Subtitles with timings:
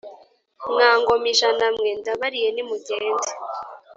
[0.71, 3.29] mwa ngomijanamwe ndabariye nimugende.